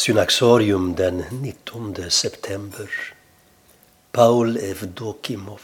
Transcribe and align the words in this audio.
Synaxarium 0.00 0.94
den 0.94 1.24
19 1.30 2.10
september. 2.10 2.90
Paul 4.12 4.56
Evdokimov. 4.56 5.60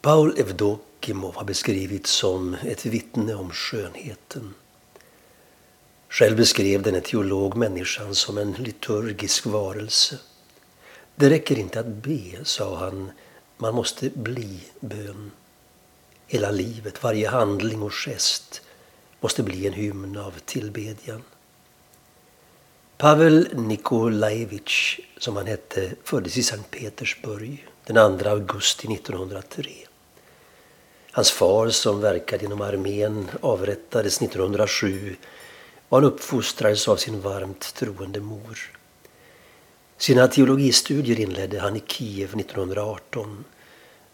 Paul 0.00 0.38
Evdokimov 0.38 1.34
har 1.34 1.44
beskrivits 1.44 2.10
som 2.10 2.54
ett 2.54 2.86
vittne 2.86 3.34
om 3.34 3.50
skönheten. 3.50 4.54
Själv 6.08 6.36
beskrev 6.36 6.82
den 6.82 7.00
teolog 7.02 7.56
människan 7.56 8.14
som 8.14 8.38
en 8.38 8.52
liturgisk 8.52 9.46
varelse. 9.46 10.18
Det 11.16 11.30
räcker 11.30 11.58
inte 11.58 11.80
att 11.80 11.86
be, 11.86 12.44
sa 12.44 12.76
han, 12.76 13.10
man 13.56 13.74
måste 13.74 14.10
bli 14.10 14.60
bön. 14.80 15.30
Hela 16.26 16.50
livet, 16.50 17.02
varje 17.02 17.28
handling 17.28 17.82
och 17.82 17.94
gest 17.94 18.62
måste 19.20 19.42
bli 19.42 19.66
en 19.66 19.72
hymn 19.72 20.16
av 20.16 20.34
tillbedjan. 20.44 21.22
Pavel 23.02 23.48
Nikolajevitj, 23.52 25.00
som 25.18 25.36
han 25.36 25.46
hette, 25.46 25.90
föddes 26.04 26.36
i 26.36 26.42
Sankt 26.42 26.70
Petersburg 26.70 27.66
den 27.86 28.18
2 28.18 28.28
augusti 28.28 28.92
1903. 28.94 29.70
Hans 31.12 31.30
far, 31.30 31.68
som 31.68 32.00
verkade 32.00 32.44
inom 32.44 32.60
armén, 32.60 33.30
avrättades 33.40 34.22
1907 34.22 35.16
och 35.88 35.96
han 35.98 36.04
uppfostrades 36.04 36.88
av 36.88 36.96
sin 36.96 37.20
varmt 37.20 37.74
troende 37.74 38.20
mor. 38.20 38.58
Sina 39.96 40.28
teologistudier 40.28 41.20
inledde 41.20 41.60
han 41.60 41.76
i 41.76 41.82
Kiev 41.86 42.30
1918 42.40 43.44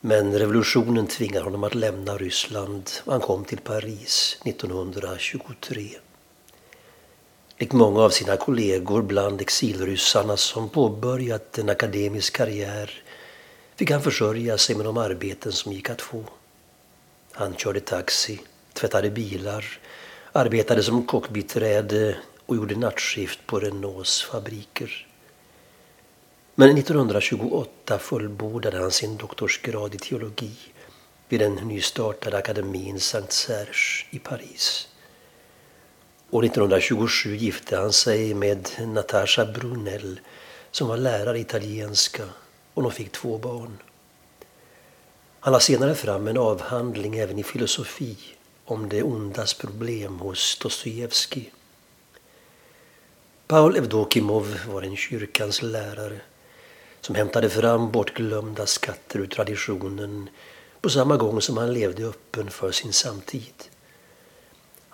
men 0.00 0.38
revolutionen 0.38 1.06
tvingade 1.06 1.44
honom 1.44 1.64
att 1.64 1.74
lämna 1.74 2.16
Ryssland 2.16 2.90
och 3.04 3.12
han 3.12 3.20
kom 3.20 3.44
till 3.44 3.60
Paris 3.60 4.38
1923. 4.44 5.88
Likt 7.62 7.72
många 7.72 8.00
av 8.00 8.10
sina 8.10 8.36
kollegor 8.36 9.02
bland 9.02 9.40
exilryssarna 9.40 10.36
som 10.36 10.68
påbörjat 10.68 11.58
en 11.58 11.68
akademisk 11.68 12.36
karriär 12.36 13.02
fick 13.76 13.90
han 13.90 14.02
försörja 14.02 14.58
sig 14.58 14.76
med 14.76 14.86
de 14.86 14.96
arbeten 14.96 15.52
som 15.52 15.72
gick 15.72 15.90
att 15.90 16.02
få. 16.02 16.24
Han 17.32 17.56
körde 17.56 17.80
taxi, 17.80 18.40
tvättade 18.72 19.10
bilar, 19.10 19.64
arbetade 20.32 20.82
som 20.82 21.06
kockbiträde 21.06 22.16
och 22.46 22.56
gjorde 22.56 22.76
nattskift 22.76 23.46
på 23.46 23.60
Renaults 23.60 24.22
fabriker. 24.22 25.06
Men 26.54 26.78
1928 26.78 27.98
fullbordade 27.98 28.78
han 28.78 28.90
sin 28.90 29.16
doktorsgrad 29.16 29.94
i 29.94 29.98
teologi 29.98 30.56
vid 31.28 31.40
den 31.40 31.54
nystartade 31.54 32.36
akademin 32.36 33.00
Saint 33.00 33.32
Serge 33.32 34.06
i 34.10 34.18
Paris. 34.18 34.88
År 36.32 36.44
1927 36.44 37.36
gifte 37.36 37.76
han 37.76 37.92
sig 37.92 38.34
med 38.34 38.68
Natasha 38.86 39.44
Brunell 39.44 40.20
som 40.70 40.88
var 40.88 40.96
lärare 40.96 41.38
i 41.38 41.40
italienska 41.40 42.22
och 42.74 42.82
de 42.82 42.92
fick 42.92 43.12
två 43.12 43.38
barn. 43.38 43.78
Han 45.40 45.52
la 45.52 45.60
senare 45.60 45.94
fram 45.94 46.28
en 46.28 46.36
avhandling 46.38 47.16
även 47.16 47.38
i 47.38 47.42
filosofi 47.42 48.16
om 48.64 48.88
det 48.88 49.02
ondas 49.02 49.54
problem 49.54 50.18
hos 50.18 50.58
Dostojevskij. 50.58 51.52
Paul 53.46 53.76
Evdokimov 53.76 54.58
var 54.68 54.82
en 54.82 54.96
kyrkans 54.96 55.62
lärare 55.62 56.20
som 57.00 57.14
hämtade 57.14 57.50
fram 57.50 57.90
bortglömda 57.90 58.66
skatter 58.66 59.18
ur 59.18 59.26
traditionen 59.26 60.28
på 60.80 60.90
samma 60.90 61.16
gång 61.16 61.40
som 61.40 61.56
han 61.56 61.72
levde 61.72 62.04
öppen 62.04 62.50
för 62.50 62.72
sin 62.72 62.92
samtid. 62.92 63.71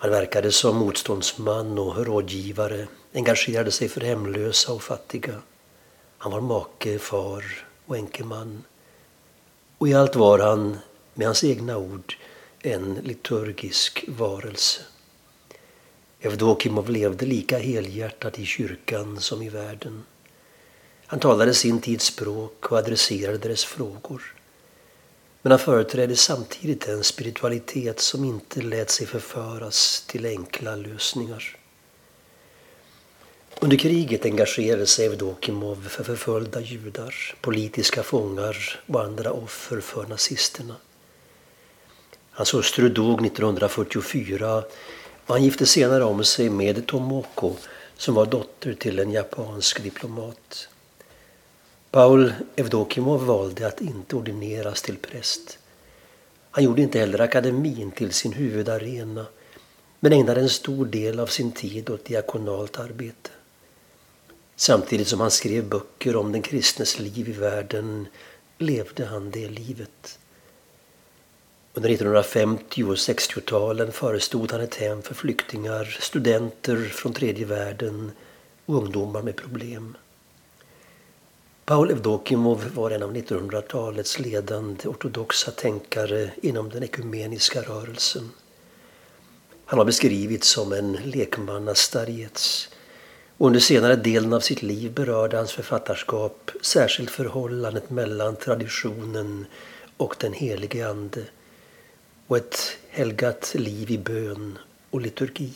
Han 0.00 0.10
verkade 0.10 0.52
som 0.52 0.76
motståndsman 0.76 1.78
och 1.78 2.06
rådgivare, 2.06 2.86
engagerade 3.14 3.70
sig 3.70 3.88
för 3.88 4.00
hemlösa 4.00 4.72
och 4.72 4.82
fattiga. 4.82 5.34
Han 6.18 6.32
var 6.32 6.40
make, 6.40 6.98
far 6.98 7.44
och 7.86 7.96
enkeman. 7.96 8.64
Och 9.78 9.88
i 9.88 9.94
allt 9.94 10.16
var 10.16 10.38
han, 10.38 10.78
med 11.14 11.26
hans 11.26 11.44
egna 11.44 11.76
ord, 11.76 12.14
en 12.62 12.94
liturgisk 12.94 14.04
varelse. 14.08 14.80
Evdokimov 16.20 16.90
levde 16.90 17.26
lika 17.26 17.58
helhjärtat 17.58 18.38
i 18.38 18.46
kyrkan 18.46 19.20
som 19.20 19.42
i 19.42 19.48
världen. 19.48 20.04
Han 21.06 21.20
talade 21.20 21.54
sin 21.54 21.80
tids 21.80 22.04
språk 22.04 22.72
och 22.72 22.78
adresserade 22.78 23.48
dess 23.48 23.64
frågor. 23.64 24.34
Men 25.42 25.52
han 25.52 25.58
företrädde 25.58 26.16
samtidigt 26.16 26.88
en 26.88 27.04
spiritualitet 27.04 28.00
som 28.00 28.24
inte 28.24 28.62
lät 28.62 28.90
sig 28.90 29.06
förföras 29.06 30.04
till 30.06 30.26
enkla 30.26 30.76
lösningar. 30.76 31.56
Under 33.60 33.76
kriget 33.76 34.24
engagerade 34.24 34.86
sig 34.86 35.06
Evdokimov 35.06 35.88
för 35.88 36.04
förföljda 36.04 36.60
judar, 36.60 37.34
politiska 37.40 38.02
fångar 38.02 38.80
och 38.86 39.02
andra 39.02 39.32
offer 39.32 39.80
för 39.80 40.06
nazisterna. 40.06 40.76
Hans 42.30 42.54
hustru 42.54 42.88
dog 42.88 43.26
1944 43.26 44.62
och 45.26 45.34
han 45.34 45.44
gifte 45.44 45.66
senare 45.66 46.04
om 46.04 46.24
sig 46.24 46.50
med 46.50 46.86
Tomoko 46.86 47.56
som 47.96 48.14
var 48.14 48.26
dotter 48.26 48.74
till 48.74 48.98
en 48.98 49.12
japansk 49.12 49.82
diplomat. 49.82 50.68
Paul 51.90 52.32
Evdokimov 52.56 53.24
valde 53.26 53.66
att 53.66 53.80
inte 53.80 54.16
ordineras 54.16 54.82
till 54.82 54.96
präst. 54.96 55.58
Han 56.50 56.64
gjorde 56.64 56.82
inte 56.82 56.98
heller 56.98 57.20
akademin 57.20 57.90
till 57.90 58.12
sin 58.12 58.32
huvudarena 58.32 59.26
men 60.00 60.12
ägnade 60.12 60.40
en 60.40 60.48
stor 60.48 60.86
del 60.86 61.20
av 61.20 61.26
sin 61.26 61.52
tid 61.52 61.90
åt 61.90 62.04
diakonalt 62.04 62.78
arbete. 62.78 63.30
Samtidigt 64.56 65.08
som 65.08 65.20
han 65.20 65.30
skrev 65.30 65.68
böcker 65.68 66.16
om 66.16 66.32
den 66.32 66.42
kristnes 66.42 66.98
liv 66.98 67.28
i 67.28 67.32
världen 67.32 68.06
levde 68.58 69.04
han 69.04 69.30
det 69.30 69.48
livet. 69.48 70.18
Under 71.74 71.90
1950 71.90 72.84
och 72.84 72.94
60-talen 72.94 73.92
förestod 73.92 74.52
han 74.52 74.60
ett 74.60 74.74
hem 74.74 75.02
för 75.02 75.14
flyktingar, 75.14 75.84
studenter 76.00 76.84
från 76.84 77.12
tredje 77.12 77.46
världen 77.46 78.12
och 78.66 78.74
ungdomar 78.74 79.22
med 79.22 79.36
problem. 79.36 79.96
Paul 81.68 81.90
Evdokimov 81.90 82.64
var 82.74 82.90
en 82.90 83.02
av 83.02 83.16
1900-talets 83.16 84.18
ledande 84.18 84.88
ortodoxa 84.88 85.50
tänkare 85.50 86.30
inom 86.42 86.68
den 86.68 86.82
ekumeniska 86.82 87.62
rörelsen. 87.62 88.30
Han 89.64 89.78
har 89.78 89.86
beskrivits 89.86 90.48
som 90.48 90.72
en 90.72 90.92
lekmannastarjets. 90.92 92.68
Under 93.38 93.60
senare 93.60 93.96
delen 93.96 94.32
av 94.32 94.40
sitt 94.40 94.62
liv 94.62 94.92
berörde 94.92 95.36
hans 95.36 95.52
författarskap 95.52 96.50
särskilt 96.62 97.10
förhållandet 97.10 97.90
mellan 97.90 98.36
traditionen 98.36 99.46
och 99.96 100.16
den 100.18 100.32
helige 100.32 100.88
Ande 100.88 101.24
och 102.26 102.36
ett 102.36 102.76
helgat 102.88 103.54
liv 103.54 103.90
i 103.90 103.98
bön 103.98 104.58
och 104.90 105.00
liturgi. 105.00 105.52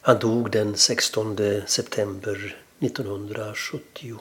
Han 0.00 0.18
dog 0.18 0.50
den 0.50 0.76
16 0.76 1.36
september 1.66 2.56
1970. 2.80 4.18